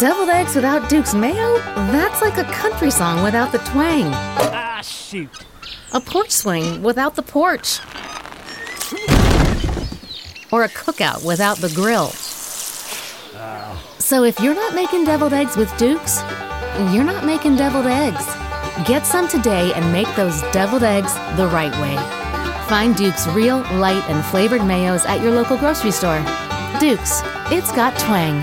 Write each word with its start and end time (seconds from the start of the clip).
Deviled 0.00 0.30
eggs 0.30 0.54
without 0.54 0.88
Duke's 0.88 1.12
mayo? 1.12 1.58
That's 1.92 2.22
like 2.22 2.38
a 2.38 2.44
country 2.44 2.90
song 2.90 3.22
without 3.22 3.52
the 3.52 3.58
twang. 3.58 4.06
Ah, 4.14 4.80
shoot. 4.82 5.28
A 5.92 6.00
porch 6.00 6.30
swing 6.30 6.82
without 6.82 7.16
the 7.16 7.22
porch. 7.22 7.80
Or 10.50 10.64
a 10.64 10.70
cookout 10.70 11.22
without 11.22 11.58
the 11.58 11.68
grill. 11.74 12.06
So 13.98 14.24
if 14.24 14.40
you're 14.40 14.54
not 14.54 14.74
making 14.74 15.04
deviled 15.04 15.34
eggs 15.34 15.58
with 15.58 15.70
Duke's, 15.76 16.22
you're 16.94 17.04
not 17.04 17.26
making 17.26 17.56
deviled 17.56 17.84
eggs. 17.84 18.24
Get 18.88 19.04
some 19.04 19.28
today 19.28 19.74
and 19.74 19.92
make 19.92 20.08
those 20.16 20.40
deviled 20.50 20.82
eggs 20.82 21.12
the 21.36 21.46
right 21.48 21.78
way. 21.82 21.96
Find 22.70 22.96
Duke's 22.96 23.26
real, 23.26 23.58
light, 23.74 24.08
and 24.08 24.24
flavored 24.24 24.62
mayos 24.62 25.04
at 25.04 25.20
your 25.20 25.32
local 25.32 25.58
grocery 25.58 25.90
store. 25.90 26.24
Duke's, 26.80 27.20
it's 27.52 27.70
got 27.72 27.98
twang. 27.98 28.42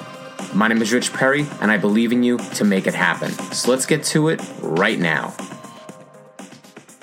My 0.53 0.67
name 0.67 0.81
is 0.81 0.91
Rich 0.91 1.13
Perry, 1.13 1.45
and 1.61 1.71
I 1.71 1.77
believe 1.77 2.11
in 2.11 2.23
you 2.23 2.37
to 2.37 2.65
make 2.65 2.85
it 2.85 2.93
happen. 2.93 3.31
So 3.53 3.71
let's 3.71 3.85
get 3.85 4.03
to 4.05 4.27
it 4.27 4.41
right 4.59 4.99
now. 4.99 5.33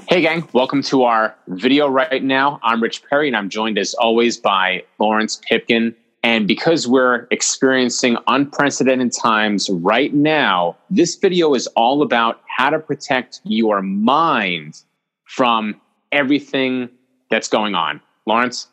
Hey, 0.07 0.21
gang, 0.21 0.47
welcome 0.53 0.83
to 0.83 1.05
our 1.05 1.35
video 1.47 1.89
right 1.89 2.23
now. 2.23 2.61
I'm 2.63 2.83
Rich 2.83 3.05
Perry, 3.09 3.27
and 3.27 3.35
I'm 3.35 3.49
joined 3.49 3.79
as 3.79 3.95
always 3.95 4.37
by 4.37 4.85
Larunce 5.01 5.41
Pipkin. 5.41 5.95
And 6.23 6.47
because 6.47 6.87
we're 6.87 7.27
experiencing 7.31 8.19
unprecedented 8.27 9.15
times 9.15 9.71
right 9.71 10.13
now, 10.13 10.77
this 10.91 11.15
video 11.17 11.55
is 11.55 11.67
all 11.69 12.03
about 12.03 12.43
how 12.55 12.69
to 12.69 12.79
protect 12.79 13.41
your 13.45 13.81
mind 13.81 14.83
from 15.25 15.81
everything 16.13 16.91
that's 17.31 17.49
going 17.49 17.75
on. 17.75 18.03
Larunce? 18.29 18.67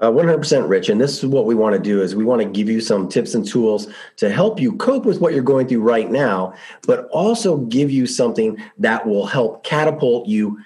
Uh, 0.00 0.12
100% 0.12 0.68
rich 0.68 0.88
and 0.88 1.00
this 1.00 1.18
is 1.18 1.26
what 1.26 1.44
we 1.44 1.56
want 1.56 1.74
to 1.74 1.80
do 1.80 2.00
is 2.00 2.14
we 2.14 2.24
want 2.24 2.40
to 2.40 2.48
give 2.48 2.68
you 2.68 2.80
some 2.80 3.08
tips 3.08 3.34
and 3.34 3.44
tools 3.44 3.88
to 4.14 4.30
help 4.30 4.60
you 4.60 4.72
cope 4.76 5.04
with 5.04 5.20
what 5.20 5.32
you're 5.32 5.42
going 5.42 5.66
through 5.66 5.80
right 5.80 6.08
now 6.08 6.54
but 6.86 7.08
also 7.08 7.56
give 7.56 7.90
you 7.90 8.06
something 8.06 8.56
that 8.78 9.04
will 9.04 9.26
help 9.26 9.64
catapult 9.64 10.28
you 10.28 10.56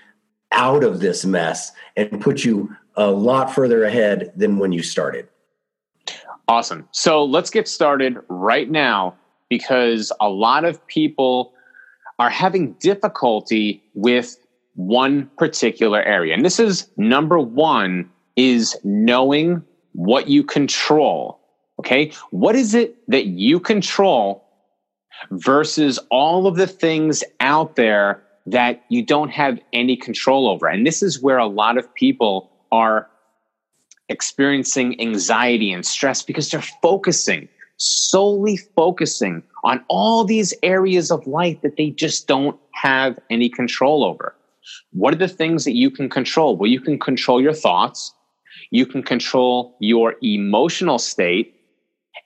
out 0.53 0.85
of 0.85 1.01
this 1.01 1.25
mess 1.25 1.73
and 1.97 2.21
put 2.21 2.45
you 2.45 2.75
a 2.97 3.11
lot 3.11 3.53
further 3.53 3.85
ahead 3.85 4.33
than 4.37 4.59
when 4.59 4.73
you 4.73 4.83
started. 4.83 5.27
Awesome. 6.49 6.89
So 6.93 7.25
let's 7.25 7.51
get 7.51 7.67
started 7.67 8.19
right 8.29 8.71
now 8.71 9.15
because 9.49 10.13
a 10.21 10.29
lot 10.29 10.65
of 10.65 10.87
people 10.87 11.55
are 12.19 12.31
having 12.31 12.73
difficulty 12.75 13.83
with 13.95 14.37
one 14.75 15.31
particular 15.37 16.03
area 16.03 16.35
and 16.35 16.45
this 16.45 16.59
is 16.59 16.89
number 16.97 17.39
one 17.39 18.11
is 18.37 18.77
knowing 18.85 19.63
what 19.93 20.29
you 20.29 20.43
control. 20.43 21.41
Okay. 21.79 22.13
What 22.31 22.55
is 22.55 22.75
it 22.75 22.97
that 23.09 23.27
you 23.27 23.59
control 23.59 24.45
versus 25.31 25.99
all 26.11 26.47
of 26.47 26.57
the 26.57 26.67
things 26.67 27.25
out 27.41 27.77
there 27.77 28.23
that 28.47 28.85
you 28.89 29.05
don't 29.05 29.31
have 29.31 29.59
any 29.73 29.97
control 29.97 30.49
over? 30.49 30.67
And 30.67 30.87
this 30.87 31.03
is 31.03 31.21
where 31.21 31.39
a 31.39 31.47
lot 31.47 31.79
of 31.79 31.93
people 31.95 32.51
are 32.71 33.09
experiencing 34.09 35.01
anxiety 35.01 35.73
and 35.73 35.85
stress 35.85 36.23
because 36.23 36.51
they're 36.51 36.63
focusing, 36.83 37.49
solely 37.77 38.57
focusing 38.57 39.43
on 39.65 39.85
all 39.89 40.25
these 40.25 40.53
areas 40.63 41.11
of 41.11 41.27
life 41.27 41.61
that 41.63 41.77
they 41.77 41.91
just 41.91 42.27
don't 42.27 42.59
have 42.73 43.19
any 43.31 43.49
control 43.49 44.05
over. 44.05 44.35
What 44.93 45.15
are 45.15 45.19
the 45.19 45.29
things 45.29 45.65
that 45.65 45.75
you 45.75 45.91
can 45.91 46.09
control? 46.09 46.57
Well, 46.57 46.71
you 46.71 46.81
can 46.81 46.99
control 46.99 47.41
your 47.41 47.55
thoughts 47.55 48.13
you 48.73 48.87
can 48.87 49.03
control 49.03 49.77
your 49.81 50.17
emotional 50.23 50.99
state 50.99 51.55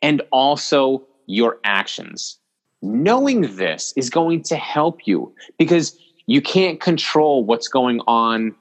and 0.00 0.22
also 0.30 1.04
your 1.26 1.58
actions. 1.64 2.38
Knowing 2.82 3.56
this 3.56 3.92
is 3.96 4.08
going 4.08 4.42
to 4.44 4.56
help 4.56 5.06
you 5.06 5.34
because 5.58 5.98
you 6.26 6.40
can't 6.40 6.80
control 6.80 7.44
what's 7.44 7.66
going 7.66 8.00
on 8.06 8.54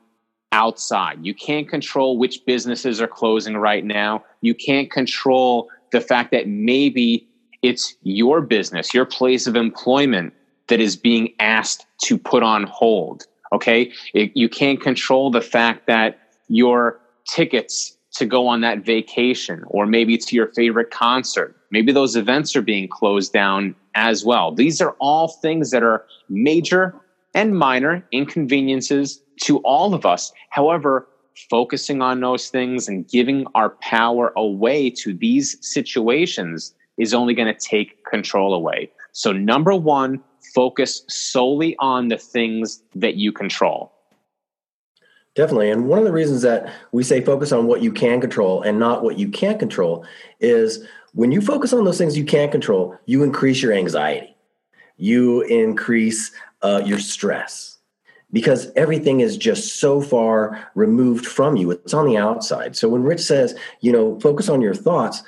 outside. 0.51 1.19
You 1.21 1.35
can't 1.35 1.69
control 1.69 2.17
which 2.17 2.43
businesses 2.45 2.99
are 2.99 3.07
closing 3.07 3.57
right 3.57 3.85
now. 3.85 4.23
You 4.41 4.55
can't 4.55 4.89
control 4.89 5.69
the 5.91 6.01
fact 6.01 6.31
that 6.31 6.47
maybe 6.47 7.27
it's 7.61 7.95
your 8.01 8.41
business, 8.41 8.95
your 8.95 9.05
place 9.05 9.45
of 9.45 9.55
employment 9.55 10.33
that 10.67 10.79
is 10.79 10.95
being 10.95 11.33
asked 11.39 11.85
to 12.05 12.17
put 12.17 12.41
on 12.41 12.63
hold. 12.63 13.25
Okay. 13.53 13.91
It, 14.15 14.31
you 14.35 14.49
can't 14.49 14.81
control 14.81 15.29
the 15.29 15.41
fact 15.41 15.85
that 15.85 16.17
your 16.47 16.99
tickets 17.27 17.97
to 18.15 18.25
go 18.25 18.47
on 18.47 18.61
that 18.61 18.85
vacation 18.85 19.63
or 19.67 19.85
maybe 19.85 20.17
to 20.17 20.35
your 20.35 20.47
favorite 20.53 20.89
concert. 20.89 21.55
Maybe 21.71 21.91
those 21.91 22.15
events 22.15 22.55
are 22.55 22.61
being 22.61 22.87
closed 22.87 23.33
down 23.33 23.75
as 23.95 24.23
well. 24.23 24.53
These 24.53 24.81
are 24.81 24.95
all 24.99 25.27
things 25.27 25.71
that 25.71 25.83
are 25.83 26.05
major 26.29 26.95
and 27.33 27.57
minor 27.57 28.05
inconveniences 28.11 29.21
to 29.41 29.57
all 29.59 29.93
of 29.93 30.05
us. 30.05 30.31
However, 30.49 31.07
focusing 31.49 32.01
on 32.01 32.21
those 32.21 32.49
things 32.49 32.87
and 32.87 33.07
giving 33.07 33.45
our 33.55 33.71
power 33.81 34.31
away 34.37 34.89
to 34.89 35.13
these 35.13 35.57
situations 35.59 36.73
is 36.97 37.13
only 37.13 37.33
going 37.33 37.53
to 37.53 37.59
take 37.59 38.05
control 38.05 38.53
away. 38.53 38.89
So, 39.11 39.33
number 39.33 39.75
one, 39.75 40.21
focus 40.53 41.03
solely 41.09 41.75
on 41.79 42.07
the 42.07 42.17
things 42.17 42.81
that 42.95 43.15
you 43.15 43.33
control. 43.33 43.91
Definitely. 45.35 45.69
And 45.69 45.87
one 45.87 45.99
of 45.99 46.05
the 46.05 46.13
reasons 46.13 46.41
that 46.43 46.73
we 46.93 47.03
say 47.03 47.19
focus 47.19 47.51
on 47.51 47.67
what 47.67 47.81
you 47.81 47.91
can 47.91 48.21
control 48.21 48.61
and 48.61 48.79
not 48.79 49.03
what 49.03 49.19
you 49.19 49.27
can't 49.27 49.59
control 49.59 50.05
is 50.39 50.85
when 51.13 51.31
you 51.31 51.41
focus 51.41 51.73
on 51.73 51.83
those 51.83 51.97
things 51.97 52.17
you 52.17 52.23
can't 52.23 52.51
control, 52.51 52.97
you 53.05 53.21
increase 53.21 53.61
your 53.61 53.73
anxiety, 53.73 54.35
you 54.97 55.41
increase 55.41 56.31
uh, 56.61 56.81
your 56.85 56.99
stress 56.99 57.77
because 58.31 58.71
everything 58.77 59.19
is 59.19 59.37
just 59.37 59.79
so 59.79 60.01
far 60.01 60.69
removed 60.73 61.25
from 61.25 61.57
you. 61.57 61.71
It's 61.71 61.93
on 61.93 62.05
the 62.05 62.17
outside. 62.17 62.75
So 62.75 62.87
when 62.87 63.03
Rich 63.03 63.21
says, 63.21 63.55
you 63.81 63.91
know, 63.91 64.19
focus 64.21 64.47
on 64.47 64.61
your 64.61 64.73
thoughts, 64.73 65.21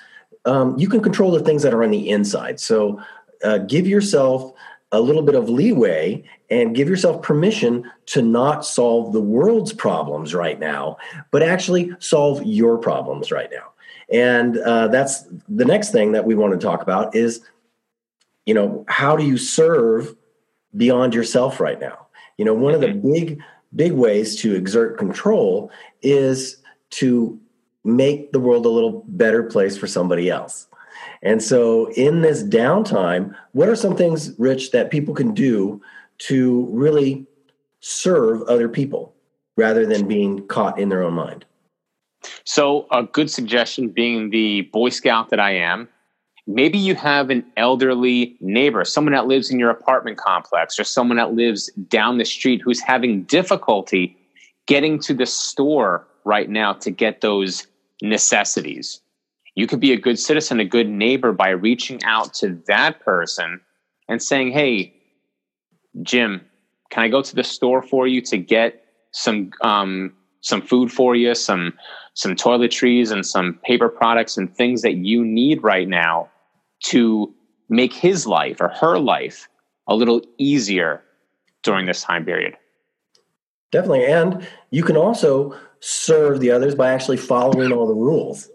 um, 0.46 0.78
you 0.78 0.88
can 0.88 1.02
control 1.02 1.32
the 1.32 1.42
things 1.42 1.64
that 1.64 1.74
are 1.74 1.84
on 1.84 1.92
the 1.92 2.10
inside. 2.10 2.60
So 2.62 3.02
uh, 3.44 3.60
give 3.60 3.88
yourself 3.88 4.54
a 4.92 5.02
little 5.02 5.22
bit 5.22 5.36
of 5.36 5.50
leeway 5.50 6.24
and 6.50 6.76
give 6.76 6.88
yourself 6.88 7.22
permission 7.22 7.90
to 8.06 8.22
not 8.22 8.66
solve 8.66 9.12
the 9.12 9.22
world's 9.22 9.74
problems 9.74 10.34
right 10.34 10.60
now, 10.60 10.98
but 11.32 11.44
actually 11.44 11.92
solve 12.00 12.44
your 12.46 12.78
problems 12.78 13.32
right 13.32 13.50
now. 13.52 13.72
And 14.10 14.58
uh, 14.58 14.88
that's 14.88 15.24
the 15.50 15.66
next 15.66 15.92
thing 15.92 16.14
that 16.14 16.26
we 16.26 16.36
want 16.36 16.54
to 16.54 16.66
talk 16.66 16.82
about 16.82 17.16
is, 17.16 17.42
you 18.46 18.54
know, 18.54 18.86
how 18.88 19.18
do 19.18 19.26
you 19.26 19.38
serve 19.38 20.16
beyond 20.76 21.14
yourself 21.14 21.60
right 21.60 21.80
now? 21.80 22.08
You 22.38 22.46
know, 22.46 22.54
one 22.54 22.74
of 22.74 22.80
the 22.80 22.88
mm-hmm. 22.88 23.12
big, 23.12 23.42
big 23.76 23.92
ways 23.92 24.38
to 24.38 24.56
exert 24.56 24.98
control 24.98 25.70
is 26.02 26.58
to 26.92 27.38
make 27.84 28.32
the 28.32 28.40
world 28.40 28.66
a 28.66 28.70
little 28.70 29.04
better 29.08 29.44
place 29.44 29.78
for 29.78 29.88
somebody 29.88 30.30
else. 30.30 30.68
And 31.22 31.42
so, 31.42 31.92
in 31.94 32.22
this 32.22 32.44
downtime, 32.44 33.36
what 33.54 33.70
are 33.70 33.76
some 33.76 33.96
things, 33.96 34.38
Rich, 34.40 34.72
that 34.72 34.92
people 34.92 35.14
can 35.14 35.34
do 35.34 35.82
to 36.20 36.68
really 36.72 37.26
serve 37.80 38.42
other 38.44 38.70
people 38.70 39.14
rather 39.56 39.86
than 39.86 40.08
being 40.08 40.46
caught 40.48 40.80
in 40.80 40.90
their 40.90 41.04
own 41.04 41.14
mind? 41.14 41.46
So, 42.44 42.88
a 42.92 43.04
good 43.04 43.32
suggestion 43.32 43.90
being 43.90 44.30
the 44.30 44.62
Boy 44.74 44.90
Scout 44.90 45.30
that 45.30 45.40
I 45.40 45.52
am, 45.52 45.88
maybe 46.46 46.78
you 46.78 46.96
have 46.96 47.30
an 47.30 47.46
elderly 47.58 48.38
neighbor, 48.40 48.86
someone 48.86 49.14
that 49.14 49.28
lives 49.28 49.50
in 49.50 49.60
your 49.60 49.70
apartment 49.70 50.18
complex, 50.18 50.80
or 50.80 50.84
someone 50.84 51.18
that 51.18 51.34
lives 51.34 51.72
down 51.90 52.18
the 52.18 52.26
street 52.26 52.62
who's 52.64 52.80
having 52.80 53.24
difficulty 53.24 54.16
getting 54.68 55.00
to 55.00 55.14
the 55.14 55.26
store 55.26 56.06
right 56.26 56.50
now 56.50 56.74
to 56.74 56.92
get 56.92 57.22
those 57.22 57.68
necessities 58.02 59.02
you 59.58 59.66
could 59.66 59.80
be 59.80 59.92
a 59.92 59.98
good 59.98 60.20
citizen, 60.20 60.60
a 60.60 60.66
good 60.66 60.88
neighbor 60.88 61.34
by 61.34 61.50
reaching 61.50 62.00
out 62.04 62.32
to 62.36 62.62
that 62.68 63.00
person 63.00 63.60
and 64.08 64.22
saying, 64.22 64.52
Hey, 64.52 64.94
Jim, 66.04 66.46
can 66.92 67.04
I 67.04 67.08
go 67.08 67.24
to 67.24 67.36
the 67.36 67.44
store 67.44 67.82
for 67.82 68.06
you 68.06 68.22
to 68.22 68.38
get 68.38 68.86
some 69.12 69.50
um, 69.62 70.14
some 70.42 70.62
food 70.62 70.92
for 70.92 71.16
you, 71.16 71.34
some 71.34 71.74
some 72.14 72.36
toiletries 72.36 73.12
and 73.12 73.26
some 73.26 73.60
paper 73.64 73.90
products 73.90 74.38
and 74.38 74.56
things 74.56 74.84
that 74.84 74.94
you 74.98 75.26
need 75.26 75.64
right 75.64 75.90
now 75.90 76.30
to 76.84 77.34
make 77.68 77.94
his 77.94 78.28
life 78.28 78.62
or 78.62 78.70
her 78.70 79.00
life 79.00 79.50
a 79.88 79.96
little 79.96 80.22
easier 80.38 81.02
during 81.64 81.88
this 81.88 82.04
time 82.04 82.24
period. 82.24 82.56
Definitely. 83.72 84.06
And 84.06 84.48
you 84.70 84.84
can 84.84 84.98
also 84.98 85.58
serve 85.80 86.42
the 86.42 86.52
others 86.52 86.76
by 86.76 86.92
actually 86.92 87.18
following 87.18 87.72
all 87.72 87.88
the 87.88 87.96
rules. 87.96 88.50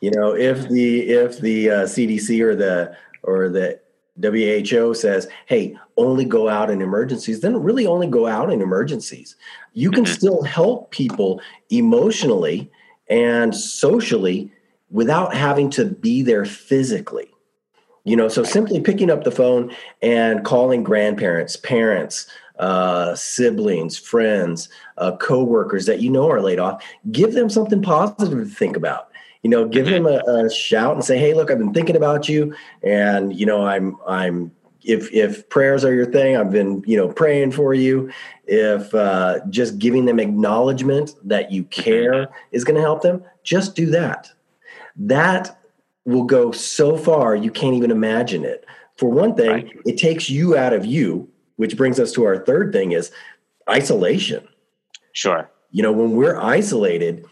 You 0.00 0.10
know, 0.12 0.34
if 0.34 0.68
the 0.68 1.08
if 1.08 1.40
the 1.40 1.70
uh, 1.70 1.74
CDC 1.84 2.40
or 2.40 2.54
the 2.54 2.96
or 3.22 3.48
the 3.48 3.80
WHO 4.20 4.94
says, 4.94 5.28
"Hey, 5.46 5.76
only 5.96 6.24
go 6.24 6.48
out 6.48 6.70
in 6.70 6.80
emergencies," 6.80 7.40
then 7.40 7.62
really 7.62 7.86
only 7.86 8.06
go 8.06 8.26
out 8.26 8.52
in 8.52 8.60
emergencies. 8.60 9.36
You 9.72 9.90
can 9.90 10.04
mm-hmm. 10.04 10.12
still 10.12 10.42
help 10.42 10.90
people 10.90 11.40
emotionally 11.70 12.70
and 13.08 13.54
socially 13.54 14.52
without 14.90 15.34
having 15.34 15.70
to 15.70 15.84
be 15.84 16.22
there 16.22 16.44
physically. 16.44 17.30
You 18.04 18.16
know, 18.16 18.28
so 18.28 18.42
simply 18.42 18.80
picking 18.80 19.10
up 19.10 19.24
the 19.24 19.30
phone 19.30 19.74
and 20.00 20.44
calling 20.44 20.82
grandparents, 20.82 21.56
parents, 21.56 22.26
uh, 22.58 23.14
siblings, 23.14 23.98
friends, 23.98 24.68
uh, 24.96 25.16
coworkers 25.16 25.86
that 25.86 26.00
you 26.00 26.10
know 26.10 26.30
are 26.30 26.40
laid 26.40 26.58
off, 26.58 26.82
give 27.12 27.34
them 27.34 27.50
something 27.50 27.82
positive 27.82 28.38
to 28.38 28.44
think 28.46 28.76
about. 28.76 29.07
You 29.42 29.50
know, 29.50 29.68
give 29.68 29.86
mm-hmm. 29.86 30.04
them 30.04 30.20
a, 30.26 30.46
a 30.46 30.50
shout 30.50 30.94
and 30.94 31.04
say, 31.04 31.18
"Hey, 31.18 31.34
look, 31.34 31.50
I've 31.50 31.58
been 31.58 31.72
thinking 31.72 31.96
about 31.96 32.28
you, 32.28 32.54
and 32.82 33.38
you 33.38 33.46
know, 33.46 33.66
I'm 33.66 33.96
I'm 34.06 34.52
if 34.82 35.12
if 35.12 35.48
prayers 35.48 35.84
are 35.84 35.94
your 35.94 36.06
thing, 36.06 36.36
I've 36.36 36.50
been 36.50 36.82
you 36.86 36.96
know 36.96 37.08
praying 37.08 37.52
for 37.52 37.74
you. 37.74 38.10
If 38.46 38.94
uh, 38.94 39.40
just 39.50 39.78
giving 39.78 40.06
them 40.06 40.18
acknowledgement 40.18 41.14
that 41.24 41.52
you 41.52 41.64
mm-hmm. 41.64 41.82
care 41.82 42.28
is 42.52 42.64
going 42.64 42.76
to 42.76 42.82
help 42.82 43.02
them, 43.02 43.22
just 43.44 43.76
do 43.76 43.86
that. 43.90 44.30
That 44.96 45.58
will 46.04 46.24
go 46.24 46.50
so 46.52 46.96
far 46.96 47.36
you 47.36 47.50
can't 47.50 47.74
even 47.74 47.90
imagine 47.90 48.44
it. 48.44 48.64
For 48.96 49.10
one 49.10 49.34
thing, 49.34 49.50
right. 49.50 49.76
it 49.84 49.98
takes 49.98 50.28
you 50.28 50.56
out 50.56 50.72
of 50.72 50.86
you, 50.86 51.28
which 51.56 51.76
brings 51.76 52.00
us 52.00 52.10
to 52.12 52.24
our 52.24 52.44
third 52.44 52.72
thing 52.72 52.92
is 52.92 53.12
isolation. 53.68 54.48
Sure. 55.12 55.50
You 55.70 55.82
know, 55.82 55.92
when 55.92 56.12
we're 56.12 56.40
isolated, 56.40 57.26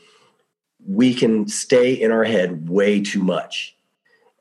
we 0.88 1.14
can 1.14 1.48
stay 1.48 1.92
in 1.92 2.10
our 2.10 2.24
head 2.24 2.68
way 2.68 3.00
too 3.00 3.22
much. 3.22 3.76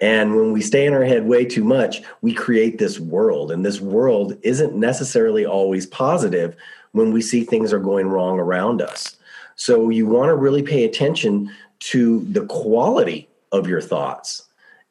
And 0.01 0.35
when 0.35 0.51
we 0.51 0.61
stay 0.61 0.85
in 0.85 0.93
our 0.93 1.05
head 1.05 1.25
way 1.25 1.45
too 1.45 1.63
much, 1.63 2.01
we 2.21 2.33
create 2.33 2.77
this 2.77 2.99
world. 2.99 3.51
And 3.51 3.65
this 3.65 3.79
world 3.79 4.37
isn't 4.41 4.75
necessarily 4.75 5.45
always 5.45 5.85
positive 5.85 6.55
when 6.91 7.11
we 7.11 7.21
see 7.21 7.43
things 7.43 7.71
are 7.71 7.79
going 7.79 8.07
wrong 8.07 8.39
around 8.39 8.81
us. 8.81 9.15
So 9.55 9.89
you 9.89 10.05
want 10.05 10.29
to 10.29 10.35
really 10.35 10.63
pay 10.63 10.83
attention 10.83 11.49
to 11.79 12.25
the 12.25 12.45
quality 12.45 13.29
of 13.51 13.67
your 13.67 13.81
thoughts. 13.81 14.43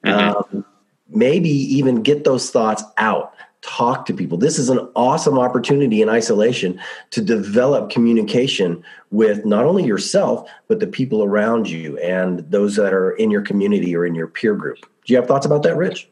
Mm-hmm. 0.04 0.56
Um, 0.56 0.64
maybe 1.08 1.50
even 1.50 2.02
get 2.02 2.24
those 2.24 2.50
thoughts 2.50 2.82
out. 2.96 3.34
Talk 3.66 4.04
to 4.06 4.14
people. 4.14 4.36
This 4.36 4.58
is 4.58 4.68
an 4.68 4.78
awesome 4.94 5.38
opportunity 5.38 6.02
in 6.02 6.10
isolation 6.10 6.78
to 7.10 7.22
develop 7.22 7.88
communication 7.88 8.84
with 9.10 9.46
not 9.46 9.64
only 9.64 9.84
yourself, 9.84 10.48
but 10.68 10.80
the 10.80 10.86
people 10.86 11.24
around 11.24 11.70
you 11.70 11.96
and 11.98 12.40
those 12.50 12.76
that 12.76 12.92
are 12.92 13.12
in 13.12 13.30
your 13.30 13.40
community 13.40 13.96
or 13.96 14.04
in 14.04 14.14
your 14.14 14.26
peer 14.26 14.54
group. 14.54 14.80
Do 15.06 15.12
you 15.12 15.16
have 15.16 15.26
thoughts 15.26 15.46
about 15.46 15.62
that, 15.62 15.76
Rich? 15.76 16.08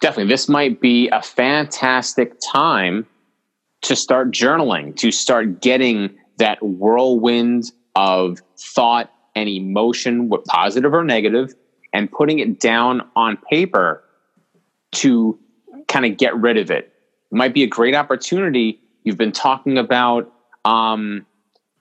Definitely. 0.00 0.30
This 0.30 0.50
might 0.50 0.80
be 0.80 1.08
a 1.08 1.22
fantastic 1.22 2.34
time 2.52 3.06
to 3.80 3.96
start 3.96 4.30
journaling, 4.30 4.94
to 4.96 5.10
start 5.10 5.62
getting 5.62 6.14
that 6.36 6.62
whirlwind 6.62 7.72
of 7.94 8.40
thought 8.58 9.10
and 9.34 9.48
emotion, 9.48 10.30
positive 10.46 10.92
or 10.92 11.04
negative, 11.04 11.54
and 11.94 12.12
putting 12.12 12.38
it 12.38 12.60
down 12.60 13.00
on 13.16 13.38
paper 13.50 14.04
to 14.92 15.38
kind 15.96 16.12
of 16.12 16.18
get 16.18 16.36
rid 16.36 16.58
of 16.58 16.70
it. 16.70 16.92
It 17.32 17.34
might 17.34 17.54
be 17.54 17.62
a 17.62 17.66
great 17.66 17.94
opportunity. 17.94 18.78
You've 19.04 19.16
been 19.16 19.32
talking 19.32 19.78
about, 19.78 20.30
um, 20.66 21.24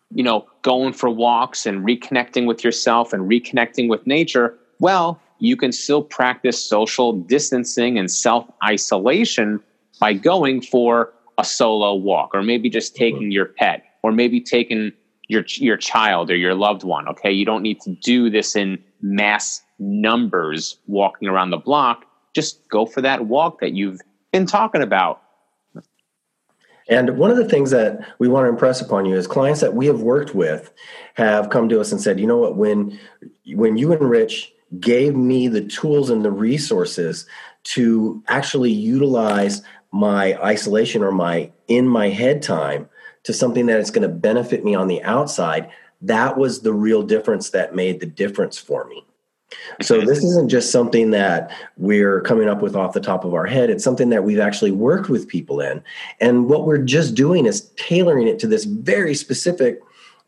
you 0.10 0.24
know, 0.24 0.46
going 0.62 0.94
for 0.94 1.10
walks 1.10 1.66
and 1.66 1.86
reconnecting 1.86 2.46
with 2.46 2.64
yourself 2.64 3.12
and 3.12 3.30
reconnecting 3.30 3.90
with 3.90 4.08
nature. 4.08 4.58
Well, 4.80 5.20
you 5.40 5.58
can 5.58 5.74
still 5.74 6.02
practice 6.02 6.64
social 6.64 7.12
distancing 7.12 8.00
and 8.00 8.10
self 8.10 8.50
isolation 8.64 9.60
by 10.00 10.14
going 10.14 10.62
for 10.62 11.12
a 11.38 11.44
solo 11.44 11.94
walk 11.94 12.32
or 12.34 12.42
maybe 12.42 12.70
just 12.70 12.96
taking 12.96 13.32
your 13.32 13.46
pet 13.46 13.84
or 14.02 14.14
maybe 14.14 14.40
taking 14.40 14.94
your 15.28 15.44
your 15.58 15.76
child 15.76 16.32
or 16.32 16.38
your 16.38 16.54
loved 16.54 16.84
one 16.84 17.08
okay 17.10 17.32
you 17.32 17.44
don't 17.44 17.64
need 17.64 17.82
to 17.82 17.92
do 17.96 18.30
this 18.30 18.56
in 18.56 18.82
mass 19.02 19.62
numbers 19.80 20.78
walking 20.88 21.28
around 21.28 21.50
the 21.50 21.58
block 21.58 22.06
just 22.36 22.68
go 22.70 22.86
for 22.86 23.02
that 23.02 23.26
walk 23.26 23.60
that 23.62 23.74
you've 23.74 24.02
been 24.32 24.46
talking 24.46 24.84
about 24.84 25.22
and 26.88 27.18
one 27.18 27.32
of 27.32 27.38
the 27.38 27.50
things 27.50 27.72
that 27.72 28.00
we 28.20 28.28
want 28.28 28.46
to 28.46 28.50
impress 28.50 28.80
upon 28.80 29.06
you 29.06 29.16
is 29.16 29.26
clients 29.26 29.62
that 29.62 29.74
we 29.74 29.88
have 29.88 30.02
worked 30.02 30.36
with 30.36 30.72
have 31.16 31.50
come 31.50 31.68
to 31.70 31.80
us 31.80 31.92
and 31.92 32.00
said 32.00 32.20
you 32.20 32.28
know 32.28 32.38
what 32.38 32.56
when 32.56 33.00
when 33.54 33.78
you 33.78 33.92
and 33.92 34.08
rich 34.08 34.52
gave 34.80 35.16
me 35.16 35.48
the 35.48 35.66
tools 35.66 36.10
and 36.10 36.24
the 36.24 36.32
resources 36.32 37.26
to 37.64 38.22
actually 38.28 38.72
utilize 38.72 39.62
my 39.92 40.36
isolation 40.44 41.02
or 41.04 41.12
my 41.12 41.52
in 41.68 41.88
my 41.88 42.10
head 42.10 42.42
time 42.42 42.90
to 43.24 43.34
something 43.34 43.66
that 43.66 43.80
is 43.80 43.92
going 43.92 44.08
to 44.08 44.14
benefit 44.14 44.64
me 44.64 44.76
on 44.76 44.88
the 44.88 45.02
outside, 45.04 45.70
that 46.02 46.38
was 46.38 46.62
the 46.62 46.74
real 46.74 47.02
difference 47.02 47.50
that 47.50 47.76
made 47.76 48.00
the 48.00 48.06
difference 48.06 48.58
for 48.58 48.86
me. 48.86 49.06
So 49.82 50.02
this 50.02 50.24
isn't 50.24 50.50
just 50.50 50.72
something 50.72 51.12
that 51.12 51.52
we're 51.78 52.22
coming 52.22 52.50
up 52.50 52.62
with 52.62 52.76
off 52.76 52.94
the 52.94 53.00
top 53.00 53.26
of 53.26 53.34
our 53.34 53.46
head. 53.46 53.70
It's 53.70 53.84
something 53.84 54.10
that 54.10 54.24
we've 54.24 54.40
actually 54.40 54.72
worked 54.72 55.10
with 55.10 55.28
people 55.28 55.60
in. 55.60 55.84
And 56.20 56.50
what 56.50 56.66
we're 56.66 56.80
just 56.80 57.16
doing 57.16 57.46
is 57.46 57.70
tailoring 57.78 58.28
it 58.28 58.40
to 58.40 58.48
this 58.48 58.64
very 58.64 59.14
specific 59.14 59.80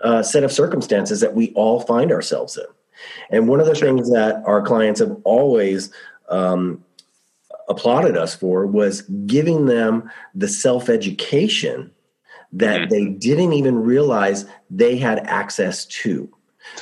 uh, 0.01 0.21
set 0.21 0.43
of 0.43 0.51
circumstances 0.51 1.19
that 1.21 1.33
we 1.33 1.51
all 1.53 1.79
find 1.79 2.11
ourselves 2.11 2.57
in. 2.57 2.65
And 3.29 3.47
one 3.47 3.59
of 3.59 3.65
the 3.65 3.75
things 3.75 4.11
that 4.11 4.43
our 4.45 4.61
clients 4.61 4.99
have 4.99 5.15
always 5.23 5.91
um, 6.29 6.83
applauded 7.69 8.17
us 8.17 8.35
for 8.35 8.65
was 8.65 9.01
giving 9.01 9.65
them 9.65 10.09
the 10.35 10.47
self 10.47 10.89
education 10.89 11.91
that 12.53 12.81
mm-hmm. 12.81 12.89
they 12.89 13.05
didn't 13.05 13.53
even 13.53 13.79
realize 13.79 14.45
they 14.69 14.97
had 14.97 15.19
access 15.27 15.85
to. 15.85 16.31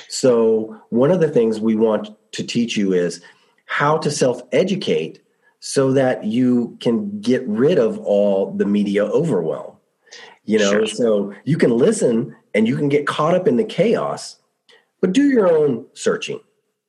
So, 0.08 0.82
one 0.90 1.12
of 1.12 1.20
the 1.20 1.30
things 1.30 1.60
we 1.60 1.76
want 1.76 2.10
to 2.36 2.44
teach 2.44 2.78
you 2.78 2.94
is 2.94 3.22
how 3.66 3.98
to 3.98 4.12
self 4.12 4.42
educate 4.52 5.22
so 5.60 5.92
that 5.94 6.24
you 6.24 6.78
can 6.80 7.20
get 7.22 7.46
rid 7.48 7.80
of 7.80 7.98
all 8.00 8.52
the 8.52 8.66
media 8.66 9.06
overwhelm. 9.06 9.76
You 10.44 10.60
know, 10.60 10.72
sure. 10.72 10.88
so 10.88 11.34
you 11.44 11.58
can 11.58 11.72
listen 11.72 12.36
and 12.54 12.68
you 12.68 12.78
can 12.78 12.88
get 12.88 13.08
caught 13.08 13.34
up 13.34 13.48
in 13.48 13.58
the 13.58 13.64
chaos, 13.64 14.38
but 15.02 15.12
do 15.12 15.30
your 15.30 15.52
own 15.52 15.86
searching. 15.94 16.40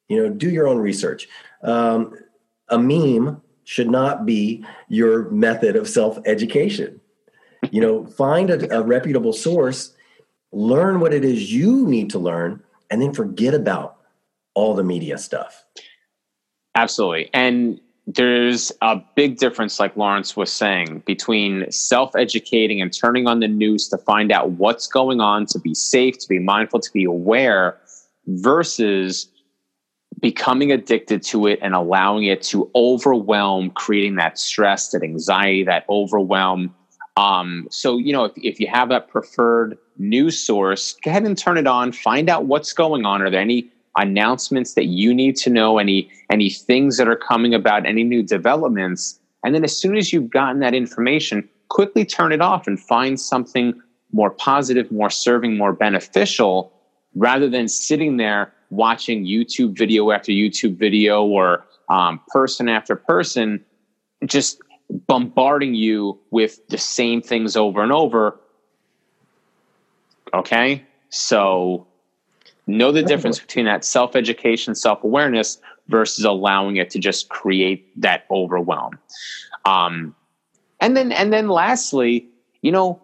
You 0.08 0.22
know, 0.22 0.28
do 0.28 0.50
your 0.50 0.68
own 0.68 0.78
research. 0.78 1.26
Um, 1.62 2.14
a 2.68 2.78
meme 2.78 3.40
should 3.64 3.90
not 3.90 4.26
be 4.26 4.64
your 4.88 5.30
method 5.30 5.74
of 5.74 5.88
self 5.88 6.18
education 6.26 7.00
you 7.70 7.80
know 7.80 8.06
find 8.06 8.50
a, 8.50 8.78
a 8.78 8.82
reputable 8.82 9.32
source 9.32 9.92
learn 10.52 11.00
what 11.00 11.12
it 11.12 11.24
is 11.24 11.52
you 11.52 11.86
need 11.86 12.10
to 12.10 12.18
learn 12.18 12.62
and 12.90 13.02
then 13.02 13.12
forget 13.12 13.54
about 13.54 13.95
all 14.56 14.74
the 14.74 14.82
media 14.82 15.18
stuff. 15.18 15.64
Absolutely. 16.74 17.30
And 17.32 17.78
there's 18.06 18.72
a 18.82 19.00
big 19.14 19.36
difference 19.36 19.78
like 19.78 19.94
larunce 19.96 20.36
was 20.36 20.50
saying 20.50 21.02
between 21.06 21.70
self-educating 21.70 22.80
and 22.80 22.92
turning 22.92 23.26
on 23.26 23.40
the 23.40 23.48
news 23.48 23.88
to 23.88 23.98
find 23.98 24.32
out 24.32 24.52
what's 24.52 24.86
going 24.86 25.20
on 25.20 25.46
to 25.46 25.58
be 25.58 25.74
safe 25.74 26.16
to 26.18 26.28
be 26.28 26.38
mindful 26.38 26.80
to 26.80 26.92
be 26.92 27.04
aware 27.04 27.78
versus 28.26 29.28
becoming 30.20 30.70
addicted 30.72 31.22
to 31.22 31.46
it 31.46 31.58
and 31.62 31.74
allowing 31.74 32.24
it 32.24 32.42
to 32.42 32.70
overwhelm 32.74 33.70
creating 33.70 34.14
that 34.16 34.38
stress 34.38 34.90
that 34.90 35.02
anxiety 35.02 35.64
that 35.64 35.84
overwhelm. 35.90 36.74
Um, 37.16 37.66
so, 37.70 37.98
you 37.98 38.12
know, 38.12 38.24
if, 38.24 38.32
if 38.36 38.60
you 38.60 38.68
have 38.68 38.88
that 38.90 39.08
preferred 39.08 39.76
news 39.98 40.38
source, 40.38 40.94
go 41.02 41.10
ahead 41.10 41.24
and 41.24 41.36
turn 41.36 41.58
it 41.58 41.66
on, 41.66 41.90
find 41.90 42.28
out 42.28 42.44
what's 42.44 42.72
going 42.72 43.04
on. 43.04 43.20
Are 43.20 43.30
there 43.30 43.40
any 43.40 43.68
announcements 43.96 44.74
that 44.74 44.86
you 44.86 45.14
need 45.14 45.36
to 45.36 45.50
know, 45.50 45.78
any, 45.78 46.10
any 46.30 46.50
things 46.50 46.96
that 46.96 47.08
are 47.08 47.16
coming 47.16 47.54
about, 47.54 47.86
any 47.86 48.04
new 48.04 48.22
developments? 48.22 49.18
And 49.44 49.54
then 49.54 49.64
as 49.64 49.76
soon 49.76 49.96
as 49.96 50.12
you've 50.12 50.30
gotten 50.30 50.60
that 50.60 50.74
information, 50.74 51.48
quickly 51.68 52.04
turn 52.04 52.32
it 52.32 52.40
off 52.40 52.66
and 52.66 52.80
find 52.80 53.18
something 53.20 53.80
more 54.12 54.30
positive, 54.30 54.90
more 54.90 55.10
serving, 55.10 55.56
more 55.56 55.72
beneficial, 55.72 56.72
rather 57.14 57.48
than 57.48 57.68
sitting 57.68 58.16
there 58.16 58.52
watching 58.70 59.24
YouTube 59.24 59.76
video 59.76 60.10
after 60.10 60.32
YouTube 60.32 60.76
video 60.76 61.24
or 61.24 61.64
um, 61.88 62.20
person 62.28 62.68
after 62.68 62.96
person, 62.96 63.64
just 64.24 64.60
bombarding 65.06 65.74
you 65.74 66.18
with 66.30 66.66
the 66.68 66.78
same 66.78 67.20
things 67.22 67.56
over 67.56 67.82
and 67.82 67.92
over. 67.92 68.38
Okay? 70.34 70.84
So 71.10 71.86
know 72.66 72.92
the 72.92 73.02
difference 73.02 73.38
between 73.38 73.66
that 73.66 73.84
self 73.84 74.16
education, 74.16 74.74
self 74.74 75.02
awareness 75.04 75.60
versus 75.88 76.24
allowing 76.24 76.76
it 76.76 76.90
to 76.90 76.98
just 76.98 77.28
create 77.28 77.88
that 78.00 78.24
overwhelm. 78.30 78.98
Um, 79.64 80.14
and 80.80 80.96
then, 80.96 81.12
and 81.12 81.32
then 81.32 81.48
lastly, 81.48 82.28
you 82.62 82.72
know, 82.72 83.00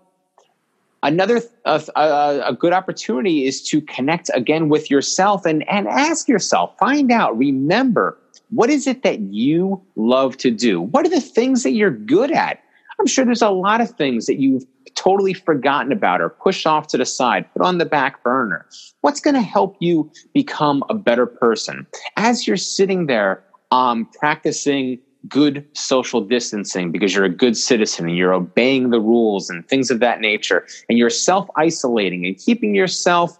another 1.02 1.42
a, 1.64 1.82
a, 1.96 2.54
good 2.54 2.72
opportunity 2.72 3.46
is 3.46 3.62
to 3.68 3.80
connect 3.80 4.30
again 4.34 4.68
with 4.68 4.90
yourself 4.90 5.44
and 5.44 5.68
and 5.68 5.88
ask 5.88 6.28
yourself 6.28 6.76
find 6.78 7.10
out 7.10 7.36
remember 7.36 8.18
what 8.50 8.70
is 8.70 8.86
it 8.86 9.02
that 9.02 9.18
you 9.20 9.80
love 9.96 10.36
to 10.36 10.50
do? 10.50 10.80
What 10.80 11.06
are 11.06 11.10
the 11.10 11.20
things 11.20 11.62
that 11.62 11.70
you're 11.70 11.90
good 11.90 12.30
at 12.30 12.62
i'm 13.02 13.06
sure 13.08 13.24
there's 13.24 13.42
a 13.42 13.50
lot 13.50 13.80
of 13.80 13.90
things 13.90 14.26
that 14.26 14.40
you've 14.40 14.64
totally 14.94 15.34
forgotten 15.34 15.90
about 15.90 16.20
or 16.20 16.28
pushed 16.28 16.66
off 16.66 16.86
to 16.86 16.96
the 16.96 17.04
side 17.04 17.44
put 17.52 17.62
on 17.62 17.78
the 17.78 17.84
back 17.84 18.22
burner 18.22 18.64
what's 19.00 19.20
going 19.20 19.34
to 19.34 19.42
help 19.42 19.76
you 19.80 20.10
become 20.32 20.84
a 20.88 20.94
better 20.94 21.26
person 21.26 21.84
as 22.16 22.46
you're 22.46 22.56
sitting 22.56 23.06
there 23.06 23.42
um, 23.72 24.08
practicing 24.20 24.98
good 25.28 25.66
social 25.72 26.20
distancing 26.20 26.90
because 26.90 27.14
you're 27.14 27.24
a 27.24 27.30
good 27.30 27.56
citizen 27.56 28.08
and 28.08 28.16
you're 28.16 28.34
obeying 28.34 28.90
the 28.90 29.00
rules 29.00 29.50
and 29.50 29.66
things 29.68 29.90
of 29.90 30.00
that 30.00 30.20
nature, 30.20 30.66
and 30.88 30.98
you're 30.98 31.10
self 31.10 31.48
isolating 31.56 32.26
and 32.26 32.36
keeping 32.38 32.74
yourself 32.74 33.38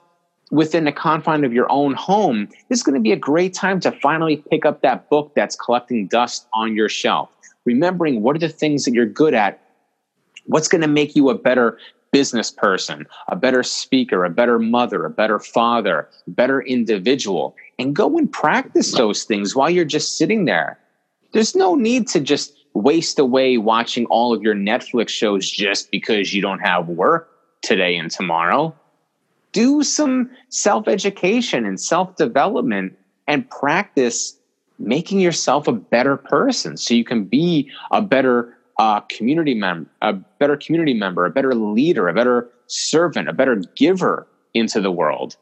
within 0.53 0.85
the 0.85 0.93
confine 0.93 1.45
of 1.45 1.53
your 1.53 1.71
own 1.73 1.95
home, 1.95 2.47
this 2.69 2.81
is 2.81 2.83
going 2.83 2.95
to 2.95 3.01
be 3.01 3.11
a 3.11 3.17
great 3.17 3.55
time 3.55 3.81
to 3.81 3.91
finally 3.91 4.37
pick 4.51 4.67
up 4.67 4.83
that 4.83 5.09
book 5.09 5.33
that's 5.35 5.57
collecting 5.57 6.07
dust 6.07 6.47
on 6.53 6.77
your 6.77 6.91
shelf. 6.91 7.31
Remembering 7.65 8.23
what 8.23 8.37
are 8.37 8.41
the 8.41 8.49
things 8.49 8.85
that 8.85 8.95
you're 8.95 9.07
good 9.07 9.35
at, 9.35 9.61
what's 10.47 10.69
going 10.69 10.83
to 10.83 10.89
make 10.89 11.15
you 11.15 11.31
a 11.31 11.35
better 11.39 11.79
business 12.11 12.51
person, 12.51 13.07
a 13.29 13.37
better 13.37 13.63
speaker, 13.63 14.25
a 14.25 14.31
better 14.31 14.59
mother, 14.59 15.05
a 15.05 15.11
better 15.11 15.39
father, 15.39 16.09
better 16.27 16.61
individual, 16.63 17.55
and 17.79 17.97
go 17.97 18.19
and 18.19 18.31
practice 18.31 18.93
those 18.93 19.25
things 19.25 19.57
while 19.57 19.71
you're 19.71 19.85
just 19.85 20.19
sitting 20.19 20.45
there 20.45 20.79
there's 21.33 21.55
no 21.55 21.75
need 21.75 22.07
to 22.09 22.21
just 22.21 22.55
waste 22.75 23.19
away 23.19 23.59
watching 23.59 24.07
all 24.07 24.33
of 24.33 24.43
your 24.43 24.55
Netflix 24.55 25.09
shows 25.11 25.51
just 25.51 25.91
because 25.91 26.33
you 26.33 26.41
don't 26.41 26.61
have 26.61 26.89
work 26.89 27.29
today 27.63 27.97
and 27.97 28.11
tomorrow. 28.11 28.75
Do 29.53 29.83
some 29.83 30.31
self 30.49 30.89
education 30.89 31.67
and 31.67 31.81
self 31.81 32.17
development 32.17 32.97
and 33.27 33.49
practice 33.51 34.39
making 34.83 35.21
yourself 35.21 35.69
a 35.69 35.73
better 35.73 36.17
person 36.17 36.77
so 36.77 36.95
you 36.95 37.05
can 37.05 37.25
be 37.25 37.71
a 37.91 38.03
better 38.03 38.57
uh, 38.79 39.01
community 39.03 39.55
member, 39.55 39.89
a 40.03 40.13
better 40.13 40.57
community 40.57 40.95
member, 40.95 41.25
a 41.25 41.31
better 41.31 41.55
leader, 41.55 42.09
a 42.09 42.15
better 42.15 42.51
servant, 42.67 43.29
a 43.29 43.33
better 43.33 43.57
giver 43.77 44.27
into 44.55 44.81
the 44.81 44.91
world. 44.91 45.37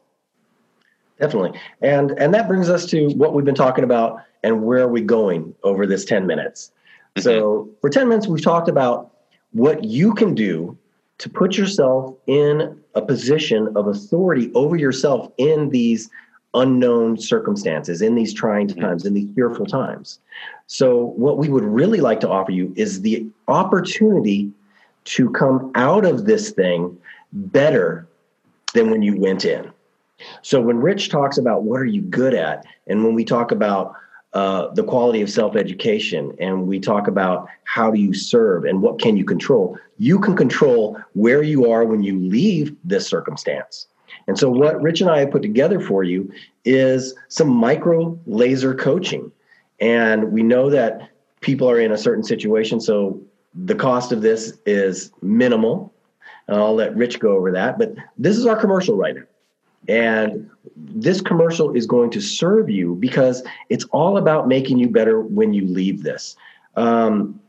Definitely. 1.19 1.59
And 1.81 2.11
and 2.11 2.33
that 2.33 2.47
brings 2.47 2.69
us 2.69 2.85
to 2.87 3.09
what 3.09 3.33
we've 3.33 3.45
been 3.45 3.55
talking 3.55 3.83
about 3.83 4.21
and 4.43 4.63
where 4.63 4.79
are 4.79 4.87
we 4.87 5.01
going 5.01 5.53
over 5.63 5.85
this 5.85 6.03
10 6.05 6.25
minutes. 6.25 6.71
Mm-hmm. 7.15 7.23
So 7.23 7.69
for 7.79 7.89
10 7.89 8.07
minutes 8.07 8.27
we've 8.27 8.43
talked 8.43 8.67
about 8.67 9.11
what 9.51 9.83
you 9.83 10.13
can 10.13 10.33
do 10.33 10.77
to 11.19 11.29
put 11.29 11.57
yourself 11.57 12.15
in 12.25 12.79
a 12.95 13.01
position 13.01 13.71
of 13.75 13.87
authority 13.87 14.51
over 14.55 14.75
yourself 14.75 15.31
in 15.37 15.69
these 15.69 16.09
unknown 16.53 17.17
circumstances, 17.17 18.01
in 18.01 18.15
these 18.15 18.33
trying 18.33 18.67
mm-hmm. 18.67 18.81
times, 18.81 19.05
in 19.05 19.13
these 19.13 19.29
fearful 19.35 19.65
times. 19.65 20.19
So, 20.67 20.97
what 21.17 21.37
we 21.37 21.49
would 21.49 21.63
really 21.63 21.99
like 21.99 22.19
to 22.21 22.29
offer 22.29 22.51
you 22.51 22.73
is 22.75 23.01
the 23.01 23.27
opportunity 23.47 24.51
to 25.03 25.29
come 25.31 25.71
out 25.75 26.05
of 26.05 26.25
this 26.25 26.51
thing 26.51 26.97
better 27.33 28.07
than 28.73 28.91
when 28.91 29.01
you 29.01 29.17
went 29.17 29.45
in. 29.45 29.71
So 30.41 30.61
when 30.61 30.77
Rich 30.77 31.09
talks 31.09 31.37
about 31.37 31.63
what 31.63 31.81
are 31.81 31.85
you 31.85 32.01
good 32.01 32.33
at, 32.33 32.65
and 32.87 33.03
when 33.03 33.13
we 33.13 33.25
talk 33.25 33.51
about 33.51 33.95
uh, 34.33 34.69
the 34.73 34.83
quality 34.83 35.21
of 35.21 35.29
self-education 35.29 36.33
and 36.39 36.67
we 36.67 36.79
talk 36.79 37.07
about 37.07 37.49
how 37.65 37.91
do 37.91 37.99
you 37.99 38.13
serve 38.13 38.63
and 38.63 38.81
what 38.81 38.97
can 38.97 39.17
you 39.17 39.25
control 39.25 39.77
you 39.97 40.17
can 40.19 40.37
control 40.37 40.97
where 41.13 41.43
you 41.43 41.69
are 41.69 41.83
when 41.83 42.01
you 42.01 42.17
leave 42.17 42.73
this 42.85 43.05
circumstance 43.05 43.87
and 44.27 44.37
so 44.37 44.49
what 44.49 44.81
rich 44.81 45.01
and 45.01 45.09
i 45.09 45.19
have 45.19 45.31
put 45.31 45.41
together 45.41 45.79
for 45.79 46.03
you 46.03 46.31
is 46.65 47.15
some 47.27 47.49
micro 47.49 48.17
laser 48.25 48.75
coaching. 48.75 49.31
And 49.79 50.31
we 50.31 50.43
know 50.43 50.69
that 50.69 51.09
people 51.39 51.67
are 51.67 51.79
in 51.79 51.91
a 51.91 51.97
certain 51.97 52.23
situation 52.23 52.79
so 52.79 53.19
the 53.53 53.75
cost 53.75 54.11
of 54.11 54.21
this 54.21 54.53
is 54.65 55.11
minimal. 55.21 55.93
And 56.47 56.57
i'll 56.57 56.75
let 56.75 56.95
rich 56.95 57.19
go 57.19 57.35
over 57.35 57.51
that 57.51 57.77
but 57.77 57.95
this 58.17 58.37
is 58.37 58.45
our 58.45 58.59
commercial 58.59 58.95
right 58.95 59.15
now. 59.15 59.23
And 59.87 60.49
this 60.75 61.21
commercial 61.21 61.75
is 61.75 61.87
going 61.87 62.11
to 62.11 62.21
serve 62.21 62.69
you 62.69 62.95
because 62.95 63.43
it's 63.69 63.83
all 63.85 64.17
about 64.17 64.47
making 64.47 64.77
you 64.77 64.87
better 64.87 65.19
when 65.21 65.53
you 65.53 65.65
leave 65.65 66.03
this. 66.03 66.35
Um, 66.75 67.39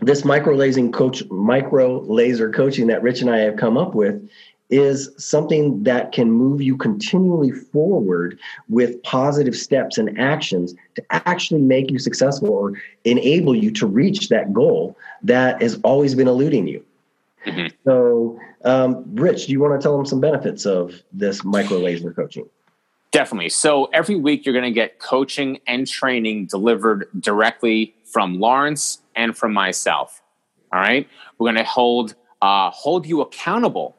this 0.00 0.24
micro 0.24 0.54
lasing 0.54 0.92
coach, 0.92 1.24
micro 1.30 2.00
laser 2.02 2.50
coaching 2.50 2.88
that 2.88 3.02
Rich 3.02 3.22
and 3.22 3.30
I 3.30 3.38
have 3.38 3.56
come 3.56 3.78
up 3.78 3.94
with 3.94 4.28
is 4.70 5.10
something 5.16 5.82
that 5.84 6.12
can 6.12 6.30
move 6.30 6.60
you 6.60 6.76
continually 6.76 7.52
forward 7.52 8.38
with 8.68 9.00
positive 9.02 9.54
steps 9.54 9.96
and 9.98 10.18
actions 10.18 10.74
to 10.94 11.04
actually 11.10 11.60
make 11.60 11.90
you 11.90 11.98
successful 11.98 12.50
or 12.50 12.72
enable 13.04 13.54
you 13.54 13.70
to 13.70 13.86
reach 13.86 14.28
that 14.28 14.52
goal 14.52 14.96
that 15.22 15.62
has 15.62 15.78
always 15.84 16.14
been 16.14 16.28
eluding 16.28 16.66
you. 16.66 16.84
Mm-hmm. 17.46 17.68
So, 17.84 18.40
um, 18.64 19.04
Rich, 19.14 19.46
do 19.46 19.52
you 19.52 19.60
want 19.60 19.80
to 19.80 19.82
tell 19.82 19.96
them 19.96 20.04
some 20.04 20.20
benefits 20.20 20.66
of 20.66 21.00
this 21.12 21.44
micro 21.44 21.78
laser 21.78 22.12
coaching? 22.12 22.48
Definitely. 23.12 23.50
So, 23.50 23.84
every 23.86 24.16
week 24.16 24.44
you're 24.44 24.52
going 24.52 24.64
to 24.64 24.72
get 24.72 24.98
coaching 24.98 25.60
and 25.68 25.86
training 25.86 26.46
delivered 26.46 27.08
directly 27.20 27.94
from 28.04 28.38
Larunce 28.38 28.98
and 29.14 29.36
from 29.36 29.52
myself. 29.52 30.22
All 30.72 30.80
right. 30.80 31.08
We're 31.38 31.44
going 31.44 31.56
to 31.56 31.64
hold 31.64 32.16
uh, 32.42 32.70
hold 32.70 33.06
you 33.06 33.20
accountable 33.20 33.96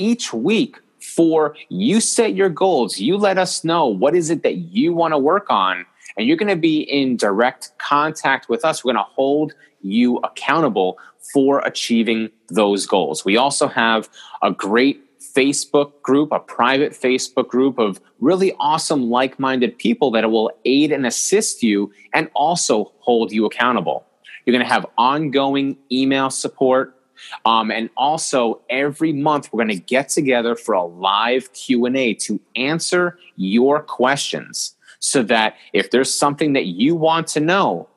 each 0.00 0.32
week 0.32 0.78
for 1.00 1.54
you 1.68 2.00
set 2.00 2.34
your 2.34 2.48
goals. 2.48 2.98
You 2.98 3.16
let 3.16 3.38
us 3.38 3.64
know 3.64 3.86
what 3.86 4.14
is 4.14 4.30
it 4.30 4.42
that 4.42 4.56
you 4.56 4.92
want 4.92 5.12
to 5.12 5.18
work 5.18 5.46
on, 5.50 5.86
and 6.16 6.26
you're 6.26 6.36
going 6.36 6.48
to 6.48 6.56
be 6.56 6.80
in 6.80 7.16
direct 7.16 7.72
contact 7.78 8.48
with 8.48 8.64
us. 8.64 8.84
We're 8.84 8.94
going 8.94 9.04
to 9.04 9.10
hold 9.10 9.54
you 9.82 10.18
accountable 10.18 10.98
for 11.32 11.60
achieving 11.60 12.30
those 12.48 12.86
goals. 12.86 13.24
We 13.24 13.36
also 13.36 13.68
have 13.68 14.08
a 14.42 14.50
great 14.50 15.04
Facebook 15.20 16.02
group, 16.02 16.32
a 16.32 16.40
private 16.40 16.92
Facebook 16.92 17.48
group 17.48 17.78
of 17.78 18.00
really 18.18 18.52
awesome, 18.58 19.10
like 19.10 19.38
minded 19.38 19.78
people 19.78 20.10
that 20.12 20.30
will 20.30 20.50
aid 20.64 20.92
and 20.92 21.06
assist 21.06 21.62
you 21.62 21.92
and 22.12 22.30
also 22.34 22.92
hold 22.98 23.32
you 23.32 23.44
accountable. 23.46 24.06
You're 24.44 24.52
going 24.52 24.66
to 24.66 24.72
have 24.72 24.86
ongoing 24.98 25.76
email 25.92 26.30
support. 26.30 26.96
Um, 27.44 27.70
and 27.70 27.90
also 27.96 28.60
every 28.70 29.12
month 29.12 29.52
we're 29.52 29.64
going 29.64 29.76
to 29.76 29.84
get 29.84 30.08
together 30.08 30.54
for 30.56 30.74
a 30.74 30.84
live 30.84 31.52
q&a 31.52 32.14
to 32.14 32.40
answer 32.56 33.18
your 33.36 33.82
questions 33.82 34.74
so 34.98 35.22
that 35.22 35.56
if 35.72 35.90
there's 35.90 36.12
something 36.12 36.52
that 36.52 36.66
you 36.66 36.94
want 36.94 37.26
to 37.28 37.40
know 37.40 37.88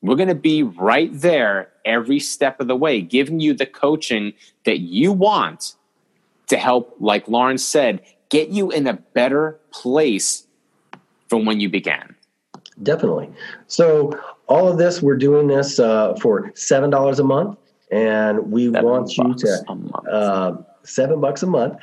we're 0.00 0.16
going 0.16 0.28
to 0.28 0.34
be 0.34 0.62
right 0.62 1.10
there 1.12 1.70
every 1.84 2.20
step 2.20 2.60
of 2.60 2.68
the 2.68 2.76
way, 2.76 3.00
giving 3.00 3.40
you 3.40 3.54
the 3.54 3.66
coaching 3.66 4.32
that 4.64 4.78
you 4.78 5.12
want 5.12 5.74
to 6.46 6.56
help, 6.56 6.94
like 7.00 7.26
Larunce 7.26 7.64
said, 7.64 8.02
get 8.28 8.48
you 8.50 8.70
in 8.70 8.86
a 8.86 8.94
better 8.94 9.58
place 9.72 10.46
from 11.28 11.44
when 11.44 11.60
you 11.60 11.68
began. 11.68 12.14
Definitely. 12.82 13.28
So, 13.66 14.18
all 14.46 14.68
of 14.68 14.78
this, 14.78 15.02
we're 15.02 15.16
doing 15.16 15.48
this 15.48 15.78
uh, 15.78 16.14
for 16.14 16.50
$7 16.52 17.18
a 17.18 17.22
month. 17.22 17.58
And 17.90 18.50
we 18.52 18.66
seven 18.66 18.84
want 18.84 19.16
you 19.16 19.34
to, 19.34 20.10
uh, 20.10 20.56
seven 20.82 21.20
bucks 21.20 21.42
a 21.42 21.46
month 21.46 21.78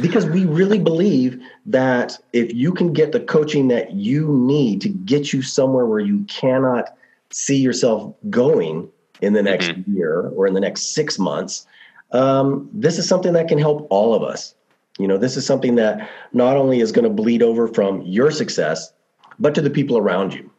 because 0.00 0.24
we 0.26 0.46
really 0.46 0.78
believe 0.78 1.40
that 1.66 2.18
if 2.32 2.54
you 2.54 2.72
can 2.72 2.92
get 2.92 3.12
the 3.12 3.20
coaching 3.20 3.68
that 3.68 3.92
you 3.92 4.28
need 4.28 4.80
to 4.82 4.88
get 4.88 5.32
you 5.32 5.42
somewhere 5.42 5.86
where 5.86 6.00
you 6.00 6.24
cannot 6.24 6.96
see 7.30 7.56
yourself 7.56 8.14
going 8.30 8.88
in 9.20 9.32
the 9.32 9.42
next 9.42 9.68
mm-hmm. 9.68 9.94
year 9.94 10.28
or 10.34 10.46
in 10.46 10.54
the 10.54 10.60
next 10.60 10.94
six 10.94 11.18
months, 11.18 11.66
um, 12.12 12.68
this 12.72 12.98
is 12.98 13.06
something 13.06 13.32
that 13.32 13.48
can 13.48 13.58
help 13.58 13.86
all 13.90 14.14
of 14.14 14.22
us. 14.22 14.54
You 14.98 15.08
know, 15.08 15.16
this 15.16 15.36
is 15.36 15.46
something 15.46 15.74
that 15.76 16.08
not 16.32 16.56
only 16.56 16.80
is 16.80 16.92
going 16.92 17.04
to 17.04 17.10
bleed 17.10 17.42
over 17.42 17.68
from 17.68 18.02
your 18.02 18.30
success, 18.30 18.92
but 19.38 19.54
to 19.54 19.60
the 19.60 19.70
people 19.70 19.96
around 19.96 20.34
you. 20.34 20.50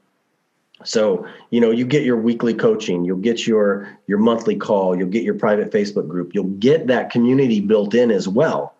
So, 0.83 1.27
you 1.49 1.59
know, 1.59 1.71
you 1.71 1.85
get 1.85 2.03
your 2.03 2.17
weekly 2.17 2.53
coaching, 2.53 3.03
you'll 3.03 3.17
get 3.17 3.47
your 3.47 3.97
your 4.07 4.17
monthly 4.17 4.55
call, 4.55 4.97
you'll 4.97 5.09
get 5.09 5.23
your 5.23 5.35
private 5.35 5.71
Facebook 5.71 6.07
group, 6.07 6.33
you'll 6.33 6.45
get 6.45 6.87
that 6.87 7.09
community 7.09 7.59
built 7.59 7.93
in 7.93 8.11
as 8.11 8.27
well. 8.27 8.75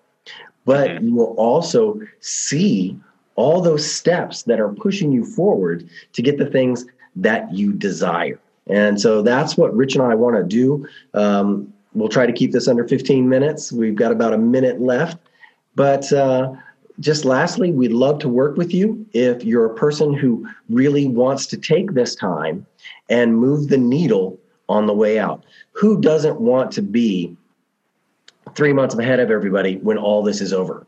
But 0.65 0.89
mm-hmm. 0.89 1.07
you 1.07 1.15
will 1.15 1.35
also 1.37 1.99
see 2.19 2.97
all 3.35 3.61
those 3.61 3.89
steps 3.89 4.43
that 4.43 4.59
are 4.59 4.69
pushing 4.69 5.11
you 5.11 5.25
forward 5.25 5.89
to 6.13 6.21
get 6.21 6.37
the 6.37 6.45
things 6.45 6.85
that 7.15 7.51
you 7.53 7.73
desire. 7.73 8.39
And 8.67 8.99
so 8.99 9.21
that's 9.21 9.57
what 9.57 9.75
Rich 9.75 9.95
and 9.95 10.03
I 10.03 10.15
want 10.15 10.35
to 10.37 10.43
do. 10.43 10.87
Um, 11.13 11.73
we'll 11.93 12.09
try 12.09 12.25
to 12.25 12.33
keep 12.33 12.51
this 12.51 12.67
under 12.67 12.87
15 12.87 13.27
minutes. 13.27 13.71
We've 13.71 13.95
got 13.95 14.11
about 14.11 14.33
a 14.33 14.37
minute 14.37 14.81
left. 14.81 15.17
But 15.75 16.11
uh, 16.13 16.53
just 17.03 17.25
lastly, 17.25 17.71
we'd 17.71 17.91
love 17.91 18.17
to 18.19 18.29
work 18.29 18.55
with 18.55 18.73
you 18.73 19.05
if 19.11 19.43
you're 19.43 19.65
a 19.65 19.75
person 19.75 20.13
who 20.13 20.47
really 20.69 21.05
wants 21.05 21.45
to 21.47 21.57
take 21.57 21.91
this 21.91 22.15
time 22.15 22.65
and 23.09 23.37
move 23.37 23.67
the 23.67 23.77
needle 23.77 24.39
on 24.69 24.87
the 24.87 24.93
way 24.93 25.19
out. 25.19 25.43
Who 25.73 25.99
doesn't 25.99 26.39
want 26.39 26.71
to 26.71 26.81
be 26.81 27.35
three 28.55 28.71
months 28.71 28.95
ahead 28.95 29.19
of 29.19 29.29
everybody 29.29 29.77
when 29.77 29.97
all 29.97 30.23
this 30.23 30.39
is 30.39 30.53
over? 30.53 30.87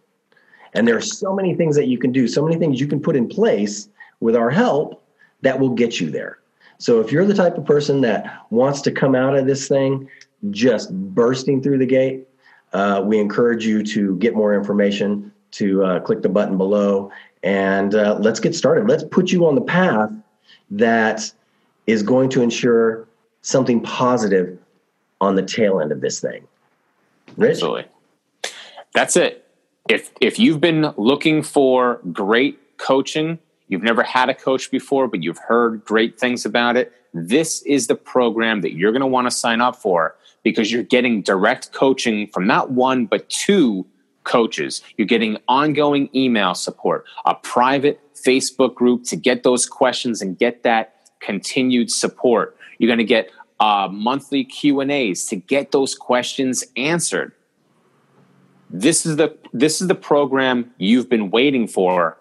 And 0.74 0.88
there 0.88 0.96
are 0.96 1.02
so 1.02 1.36
many 1.36 1.54
things 1.54 1.76
that 1.76 1.88
you 1.88 1.98
can 1.98 2.14
do, 2.14 2.28
so 2.28 2.44
many 2.44 2.58
things 2.58 2.80
you 2.80 2.88
can 2.88 3.02
put 3.02 3.18
in 3.18 3.28
place 3.28 3.90
with 4.22 4.38
our 4.38 4.50
help 4.50 5.04
that 5.42 5.60
will 5.60 5.70
get 5.70 6.00
you 6.00 6.10
there. 6.10 6.40
So 6.78 7.02
if 7.02 7.12
you're 7.12 7.26
the 7.26 7.34
type 7.34 7.58
of 7.58 7.66
person 7.66 8.00
that 8.02 8.46
wants 8.52 8.82
to 8.82 8.92
come 8.92 9.16
out 9.16 9.36
of 9.38 9.48
this 9.48 9.68
thing 9.68 10.10
just 10.50 10.94
bursting 11.14 11.62
through 11.62 11.80
the 11.80 11.86
gate, 11.86 12.26
uh, 12.72 13.02
we 13.04 13.20
encourage 13.20 13.66
you 13.66 13.84
to 13.84 14.18
get 14.18 14.34
more 14.34 14.54
information, 14.54 15.32
to 15.56 15.84
uh, 15.84 16.00
click 16.02 16.22
the 16.22 16.30
button 16.30 16.58
below, 16.58 17.12
and 17.44 17.96
uh, 17.96 18.18
let's 18.20 18.40
get 18.40 18.56
started. 18.56 18.88
Let's 18.88 19.04
put 19.04 19.32
you 19.32 19.46
on 19.46 19.56
the 19.56 19.62
path 19.62 20.12
that 20.72 21.32
is 21.88 22.04
going 22.04 22.30
to 22.30 22.42
ensure 22.42 23.08
something 23.42 23.82
positive 23.82 24.58
on 25.22 25.36
the 25.36 25.44
tail 25.44 25.80
end 25.80 25.92
of 25.92 26.02
this 26.02 26.20
thing. 26.20 26.48
Rich? 27.38 27.56
Absolutely. 27.56 27.86
That's 28.94 29.16
it. 29.16 29.48
If 29.90 30.12
if 30.20 30.40
you've 30.40 30.60
been 30.60 30.94
looking 30.98 31.44
for 31.44 32.00
great 32.12 32.78
coaching, 32.78 33.40
you've 33.68 33.84
never 33.84 34.04
had 34.04 34.30
a 34.30 34.34
coach 34.34 34.72
before, 34.72 35.08
but 35.08 35.22
you've 35.24 35.38
heard 35.38 35.86
great 35.86 36.20
things 36.20 36.46
about 36.46 36.76
it, 36.76 36.92
this 37.14 37.62
is 37.64 37.88
the 37.88 37.96
program 37.96 38.62
that 38.62 38.74
you're 38.74 38.92
going 38.92 39.02
to 39.02 39.08
want 39.08 39.26
to 39.26 39.32
sign 39.32 39.62
up 39.62 39.76
for 39.76 40.16
because 40.44 40.72
you're 40.72 40.84
getting 40.84 41.22
direct 41.22 41.72
coaching 41.72 42.28
from 42.28 42.46
not 42.46 42.72
one 42.72 43.06
but 43.06 43.28
two 43.30 43.86
coaches. 44.26 44.82
You're 44.98 45.08
getting 45.08 45.38
ongoing 45.48 46.10
email 46.14 46.54
support, 46.54 47.06
a 47.26 47.36
private 47.36 48.02
Facebook 48.14 48.76
group 48.76 49.06
to 49.06 49.16
get 49.16 49.44
those 49.44 49.66
questions 49.66 50.22
and 50.22 50.38
get 50.38 50.64
that 50.64 51.10
continued 51.22 51.90
support. 51.90 52.58
You're 52.78 52.90
going 52.90 53.00
to 53.00 53.06
get 53.06 53.32
uh, 53.60 53.88
monthly 53.90 54.44
Q 54.44 54.82
and 54.82 54.92
A's 54.92 55.26
to 55.28 55.38
get 55.38 55.72
those 55.72 55.96
questions 55.96 56.64
answered. 56.76 57.32
This 58.70 59.06
is 59.06 59.16
the 59.16 59.38
this 59.54 59.80
is 59.80 59.88
the 59.88 59.96
program 59.96 60.72
you've 60.78 61.08
been 61.08 61.30
waiting 61.30 61.68
for, 61.68 62.18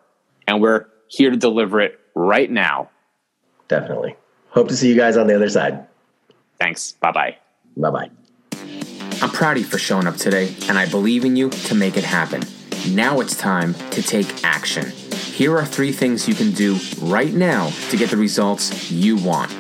and 0.46 0.60
we're 0.60 0.86
here 1.08 1.30
to 1.30 1.36
deliver 1.36 1.80
it 1.80 1.98
right 2.14 2.50
now. 2.50 2.90
Definitely. 3.66 4.14
Hope 4.50 4.68
to 4.68 4.76
see 4.76 4.88
you 4.88 4.94
guys 4.94 5.16
on 5.16 5.26
the 5.26 5.34
other 5.34 5.48
side. 5.48 5.86
Thanks. 6.60 6.92
Bye 6.92 7.12
bye. 7.12 7.36
Bye 7.76 7.90
bye. 7.90 8.10
I'm 9.24 9.30
proud 9.30 9.56
of 9.56 9.62
you 9.62 9.68
for 9.70 9.78
showing 9.78 10.06
up 10.06 10.16
today, 10.18 10.54
and 10.68 10.76
I 10.76 10.86
believe 10.86 11.24
in 11.24 11.34
you 11.34 11.48
to 11.48 11.74
make 11.74 11.96
it 11.96 12.04
happen. 12.04 12.42
Now 12.90 13.20
it's 13.20 13.34
time 13.34 13.72
to 13.92 14.02
take 14.02 14.44
action. 14.44 14.90
Here 14.90 15.56
are 15.56 15.64
three 15.64 15.92
things 15.92 16.28
you 16.28 16.34
can 16.34 16.50
do 16.50 16.78
right 17.00 17.32
now 17.32 17.70
to 17.88 17.96
get 17.96 18.10
the 18.10 18.18
results 18.18 18.90
you 18.90 19.16
want. 19.16 19.50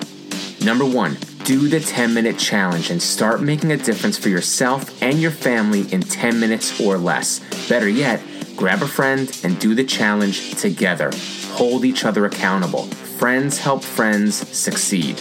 Number 0.62 0.84
one, 0.84 1.16
do 1.44 1.66
the 1.66 1.80
10 1.80 2.12
minute 2.12 2.38
challenge 2.38 2.90
and 2.90 3.00
start 3.00 3.40
making 3.40 3.72
a 3.72 3.78
difference 3.78 4.18
for 4.18 4.28
yourself 4.28 5.02
and 5.02 5.18
your 5.18 5.30
family 5.30 5.90
in 5.90 6.02
10 6.02 6.38
minutes 6.38 6.78
or 6.78 6.98
less. 6.98 7.40
Better 7.66 7.88
yet, 7.88 8.20
grab 8.56 8.82
a 8.82 8.86
friend 8.86 9.34
and 9.44 9.58
do 9.58 9.74
the 9.74 9.84
challenge 9.84 10.60
together. 10.60 11.10
Hold 11.52 11.86
each 11.86 12.04
other 12.04 12.26
accountable. 12.26 12.82
Friends 13.16 13.56
help 13.56 13.82
friends 13.82 14.46
succeed. 14.54 15.18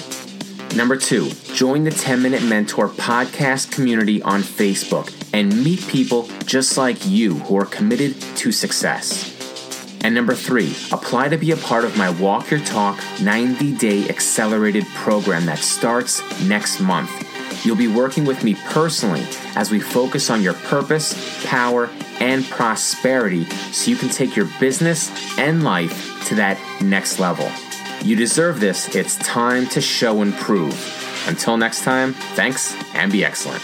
Number 0.76 0.98
two, 0.98 1.30
join 1.54 1.84
the 1.84 1.92
10 1.92 2.24
Minute 2.24 2.42
Mentor 2.42 2.90
podcast 2.90 3.72
community 3.72 4.24
on 4.24 4.42
Facebook 4.42 5.14
and 5.32 5.64
meet 5.64 5.88
people 5.88 6.28
just 6.46 6.78
like 6.78 7.06
you 7.06 7.36
who 7.36 7.58
are 7.58 7.66
committed 7.66 8.20
to 8.38 8.52
success. 8.52 9.30
And 10.02 10.16
number 10.16 10.34
three, 10.34 10.76
apply 10.92 11.30
to 11.30 11.38
be 11.38 11.52
a 11.52 11.58
part 11.58 11.86
of 11.86 11.96
my 11.96 12.10
Walk 12.10 12.50
Your 12.50 12.60
Talk 12.62 13.00
90 13.22 13.76
day 13.78 14.10
accelerated 14.10 14.86
program 14.96 15.46
that 15.46 15.60
starts 15.60 16.22
next 16.42 16.80
month. 16.80 17.12
You'll 17.64 17.76
be 17.76 17.88
working 17.88 18.26
with 18.26 18.44
me 18.44 18.56
personally 18.56 19.26
as 19.56 19.70
we 19.70 19.80
focus 19.80 20.32
on 20.32 20.42
your 20.42 20.56
purpose, 20.56 21.46
power, 21.46 21.88
and 22.20 22.44
prosperity 22.46 23.46
so 23.72 23.92
you 23.92 23.96
can 23.96 24.10
take 24.10 24.36
your 24.36 24.50
business 24.60 25.12
and 25.38 25.64
life 25.64 26.28
to 26.30 26.36
that 26.36 26.58
next 26.82 27.20
level. 27.20 27.50
You 28.04 28.18
deserve 28.18 28.60
this. 28.60 28.94
It's 28.94 29.16
time 29.16 29.66
to 29.68 29.80
show 29.80 30.22
and 30.22 30.34
prove. 30.34 30.76
Until 31.26 31.56
next 31.56 31.84
time, 31.86 32.12
thanks 32.36 32.76
and 32.94 33.10
be 33.10 33.24
excellent. 33.24 33.64